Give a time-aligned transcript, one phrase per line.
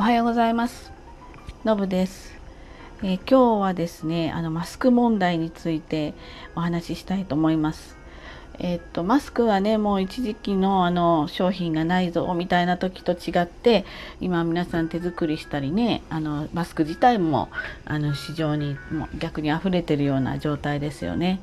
[0.00, 0.90] おはようございます。
[1.62, 2.34] のぶです、
[3.02, 6.14] えー、今日はですねあのマスク問題について
[6.56, 7.98] お話ししたいと思います。
[8.58, 13.84] えー、っとマスクはねもう一時期のあの商品がないぞみたいな時と違って
[14.22, 17.50] 今皆さん手作りしたりねあのマスク自体も
[17.84, 21.42] あの市場にも逆に溢れてるような状態ですよね。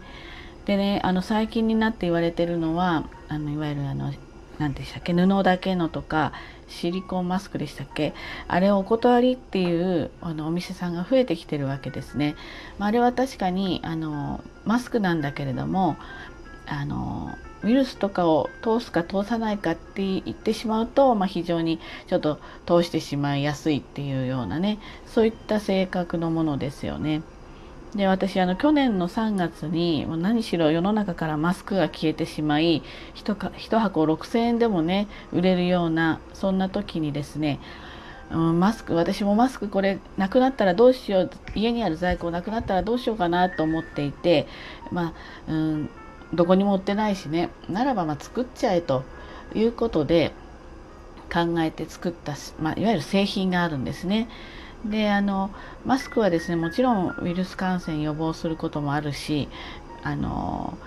[0.66, 4.12] でねあの最近になって言われてるのはあのいわゆるあの
[4.58, 5.14] 何でしたっけ？
[5.14, 6.34] 布だけのとか
[6.68, 8.14] シリコンマスクでしたっけ？
[8.48, 12.36] あれをお断りっていうあのお店さんが増えてきてるわけですね。
[12.78, 15.96] まあ、あれは確かにあのマスクなんだけれども
[16.66, 27.22] あのウイルスとかを通すか通さないかって言ってしまうと、まあ、非常にちょっと通してしまいやすいっていうようなねそういった性格のものですよね。
[27.98, 32.84] で私あの去年の3月にもう何しろ世の中からマスクが消えてしまい
[33.16, 37.60] 1, か1箱6,000円でもね売れるようなそんな時にですね、
[38.32, 44.48] うん、マスク私もマスクこれなくなったらどうしよう家にある在庫なくなったらどうしようかなと思っていて
[44.92, 45.14] ま
[45.48, 45.90] あ、うん、
[46.36, 49.04] どこにも売ってないしねならばま作っちゃえと
[49.56, 50.34] いうことで
[51.34, 54.30] 考えて作った、まあ、いわゆる製品があるんですね。
[54.86, 55.50] であの
[55.86, 59.48] マスクはですねもちろんウイルス感染予防することもあるし
[60.04, 60.78] あの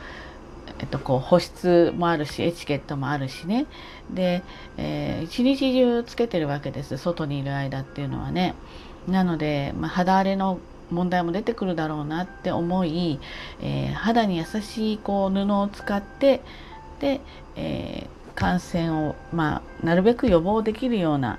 [0.78, 3.66] えっと、こう保湿もあるしエチケットもあるしね。
[4.11, 4.42] で、
[4.78, 6.96] えー、一日中つけてるわけです。
[6.96, 8.55] 外にいる間っていうのはね。
[9.06, 10.58] なので、まあ、肌荒れの
[10.91, 13.20] 問題も出てくるだろうなって思い、
[13.61, 16.41] えー、肌に優しいこう布を使って
[16.98, 17.20] で、
[17.56, 21.38] えー、感染を、まあ、なるべく予防できるような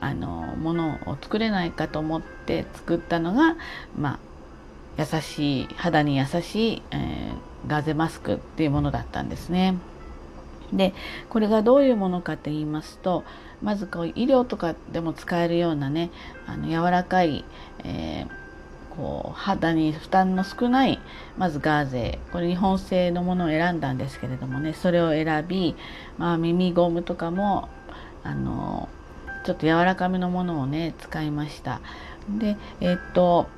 [0.00, 3.56] あのものを作れないかと思って作ったのが、
[3.96, 4.18] まあ、
[4.98, 9.76] 優しい肌に優しい、えー、ガーゼマスクっていうものだったんですね。
[10.72, 10.94] で
[11.28, 13.24] これがどういうものかと言いますと
[13.60, 16.10] まずこう医療とかでも使えるようなね
[16.46, 17.44] あの柔らかい、
[17.82, 21.00] えー、こう肌に負担の少ない
[21.36, 25.74] まずガーゼこれ日本製のものを選んだんですけれどもねそれを選び、
[26.18, 27.68] まあ、耳ゴムとかも
[28.22, 28.88] あの
[29.44, 31.80] ちょっと柔らかめのものをね使いました。
[32.38, 33.48] でえっと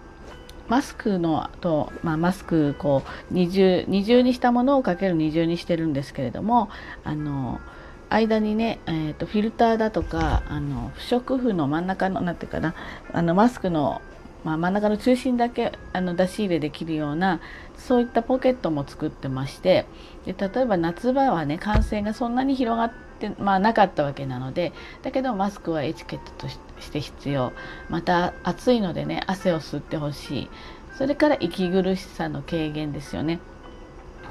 [0.68, 6.70] マスクのと、まあ、マスクこう二重二重にしたものをかける二重にしてるんですけれども
[7.04, 7.60] あの
[8.08, 12.74] 間にね、えーと、フィルターだとかあの不織布の真ん中の何ていうかな
[13.12, 14.00] あのマスクの、
[14.44, 17.40] まあ、真ん中の中心だけあの出し入れできるような
[17.76, 19.86] そういったポケットも作ってまして
[20.26, 24.72] で例えば夏場はね感染がそんなに広がって、まあ、なかったわけなので
[25.02, 26.58] だけどマスクはエチケットとし
[26.90, 27.52] て必要。
[27.88, 30.50] また暑いのでね汗を吸ってほしい。
[30.98, 33.40] それから息苦しさの軽減ですよね。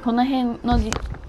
[0.04, 0.80] この辺の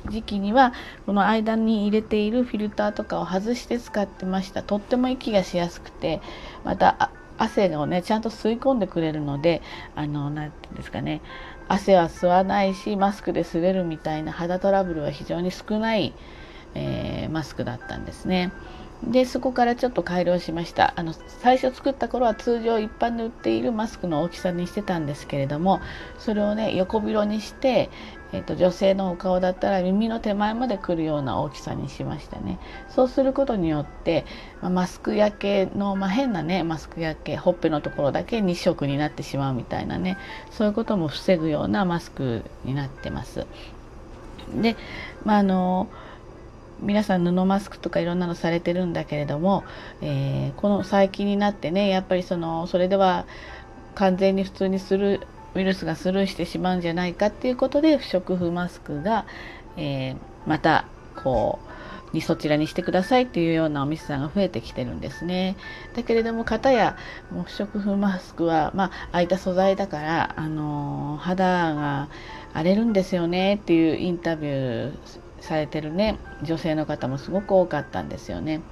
[0.09, 0.73] 時期には
[1.05, 4.63] この間に入れているフィルターとかを外して使ってました。
[4.63, 6.21] とっても息がしやすくて
[6.65, 9.63] また汗をねちゃんと吸い込んでくれるので
[9.95, 11.21] あの何て言うんですかね。
[11.69, 16.13] 汗は吸わないしマスクで擦れるみたいな肌トラブルは非常に少ない
[16.75, 18.53] えー、マスクだったんですね。
[19.05, 20.95] でそこからちょっと改良しました。
[20.97, 25.81] あの最初作った頃は通常一般で売っているマスクの大きさにしてたんですけれども
[26.19, 27.91] それをね横広にして、
[28.33, 32.61] えーと、女性のお顔だったら耳の手前まで来るような大きさにしましたね。
[32.91, 34.25] そうすることによって、
[34.61, 40.17] まあ、マスク焼けの、まあ、変なねマスク焼けほっぺのところだけ2色になってしまうみたいなね
[40.53, 43.47] そういうことも防ぐようなマスクになってます。
[44.55, 44.77] で
[45.25, 45.89] まああの
[46.83, 49.65] 皆さん布マスクとかいろんなのされてるんだけれども、
[50.01, 53.27] えー、この最近になってねやっぱりそのそれでは
[53.95, 59.27] 完全に普通にするウイルスがスルーしてしまうんじゃないかっていうことで不織布マスクが、
[59.77, 60.17] えー、
[60.47, 60.87] また
[61.23, 61.73] こう
[62.13, 65.57] にそちらにしてくださいっていうようなお店さんが増えてきてるんですね。
[65.95, 66.97] だけれども片や
[67.31, 72.09] 不織布マスクはまあ空いた素材だから、あのー、肌が
[72.53, 78.63] 荒れるんですよねっていうインタビューされてるね女性の方もすごく多かったんですよね。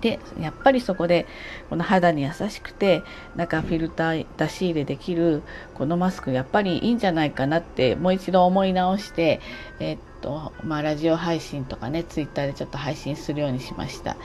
[0.00, 1.26] でやっぱりそこで
[1.70, 3.02] この肌に優しくて
[3.34, 5.42] 中フィルター出し入れできる
[5.74, 9.40] このマスクやっぱりいいんじゃないかなってもう一度思い直して
[9.80, 14.16] えっとまあラジオ配信とかねツイッターでちょっと配信するようにしました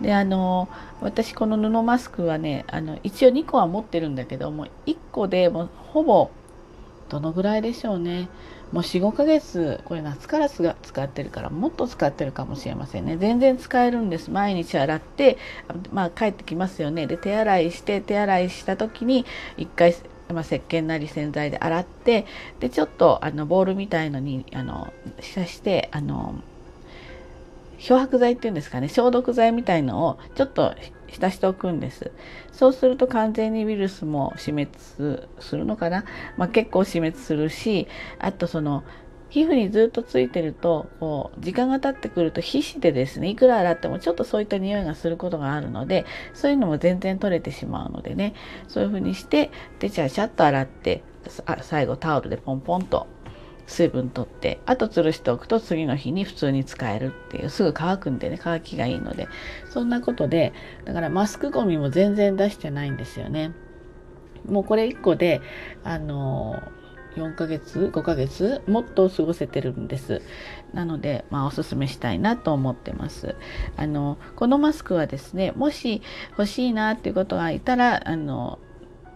[0.00, 0.68] であの
[1.00, 6.30] 私この布マスクはねあの一応2個は持ってるんだけども1個でもほぼ
[7.08, 8.28] どのぐらいでしょうね
[8.72, 10.64] もう45ヶ月これ夏から使
[11.02, 13.16] ってるからもっと使ってるかもしれませんね。
[13.16, 14.30] 全然使えるんです。
[14.30, 15.38] 毎日洗って
[15.92, 17.06] まあ帰ってきますよね。
[17.06, 19.24] で手洗いして手洗いした時に
[19.56, 19.94] 1回
[20.28, 22.26] まあ、石鹸なり洗剤で洗って
[22.58, 24.92] でちょっとあのボールみたいのにあの
[25.34, 26.34] 刺してあの
[27.78, 28.88] 漂白剤っていうんですかね。
[28.88, 30.74] 消毒剤みたいのをちょっと
[31.16, 32.10] 浸しておくんです。
[32.52, 34.70] そうすると完全にウイルスも死滅
[35.40, 36.04] するのかな、
[36.36, 38.84] まあ、結構死滅するしあとその
[39.28, 48.34] 皮膚にずっとついてるとこう時間が経ってくると皮脂でですねいくら洗ってもちょっとそういった匂いがすることがあるのでそういうのも全然取れてしまうのでね。
[48.68, 51.02] そういう風にしてでちゃちゃっと洗って
[51.62, 53.06] 最後タオルでポンポンと
[53.66, 59.28] 水分取ってあと吊るしておくと次の日に普通に使えるっていうすぐ乾くんでね乾きがいいので
[59.70, 60.52] そんなことで
[60.84, 63.52] だからマスクゴミも全然出してないんですよね。
[64.48, 65.40] もうこれ1個で
[65.82, 66.62] あの
[67.16, 70.22] 4ヶ月5ヶ月もっと過ごせてるんです。
[70.72, 73.34] なのでまあおすすめしたいなと思ってます。
[73.76, 78.58] あのこのマスクはですねもし欲しいなっていうことがいたらあの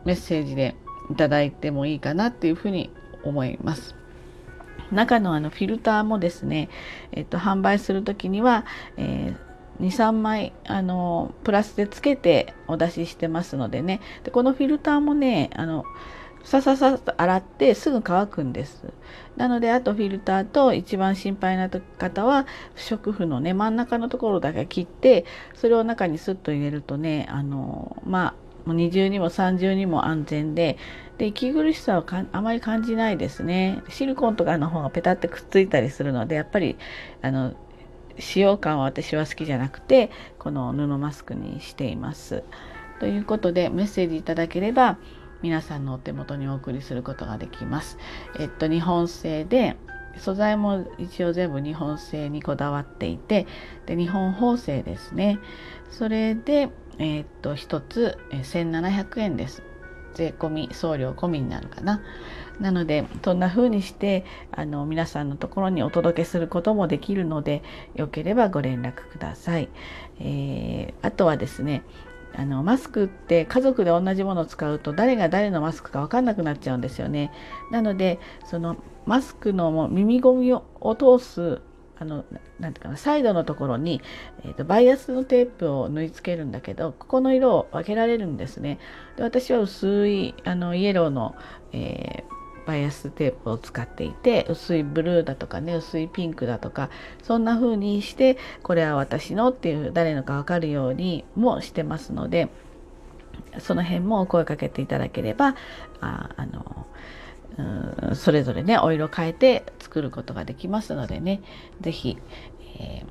[0.05, 0.75] メッセージで
[1.11, 2.91] いただいてもいいかなっていうふうに
[3.23, 3.95] 思います。
[4.93, 6.69] 中のあのフィルターもですね、
[7.13, 8.65] えっと、販売する時には、
[8.97, 15.85] えー、23枚あのプラスでつけてお出ししてますのでねでこのフィルターもねあの
[16.43, 18.85] さささと洗ってすぐ乾くんです。
[19.37, 30.77] なのであとフィルターと一番心配な方は不織布のね真ん中のところだけ切ってそれを中にスッと入れるとねあのまあもう二重にも三重にも安全で
[31.19, 36.77] で息苦しさはあまり感じないですねシリコンとかの方がペタってくっついたりするのでやっぱり
[37.21, 37.55] あの
[38.19, 42.43] 使用感は私は好きじゃなくてこの布マスクにしています。
[43.01, 44.99] ということでメッセージいただければ
[45.43, 47.99] 皆さんのお手元にお送りすることができます。
[48.39, 49.77] えっと、日本製で
[50.19, 53.47] 素材も一応全部日本製にこだわっていて
[53.87, 55.39] で日本縫製ですね
[55.91, 56.69] それで、
[56.99, 59.63] えっと1つ1700円です。
[60.15, 62.03] 税込み送料込みになるかな。
[62.61, 67.63] なのでそんな風にしてあの皆さんのところにお届けすることもできるので
[67.95, 69.71] よければご連絡ください、
[70.19, 71.83] えー、あとはですね
[72.35, 77.33] あのマスクって家族で同じものを使うと誰が誰のマスクか分かんなくなっちゃうんですよね。
[77.71, 78.77] なのでその
[79.07, 80.63] マスクの耳ゴミを
[80.95, 81.63] 通す
[82.01, 82.25] あの
[82.59, 84.01] なんていうかなサイドのところに、
[84.43, 88.79] えーと、バイアスのテープを縫い付けるんだけどここの色を分けられるんですね。
[89.17, 91.37] で私は薄いあのイエローの、
[91.73, 96.91] えーバイアステープを使っていて薄いブルーだとかね薄いピンクだとか
[97.23, 102.49] そんな風にしてこれは私のっていう誰のか分かるようにもしてますので
[103.59, 105.57] その辺もお声かけていただければ
[106.01, 106.87] ああの
[108.15, 111.41] それぞれねお色変えて作ることができますのでね
[111.81, 112.19] 是非、
[112.79, 113.05] え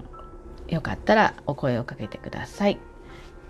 [0.68, 2.80] ー、よかったらお声をかけてください。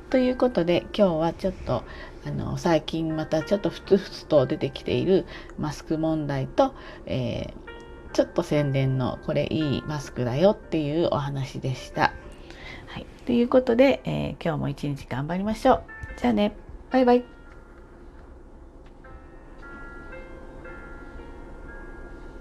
[0.10, 1.84] ということで今日はちょっと
[2.26, 5.26] あの最近またちょっとふつふつと出てきている
[5.60, 6.74] マスク問題と、
[7.06, 12.14] えー、ちょっと宣伝のこれいいマスクだよっていうお話でした。
[12.88, 15.84] はい、ということで、えー、今日も一日頑張りましょう。
[16.18, 16.54] じゃあね
[16.92, 17.39] バイバイ。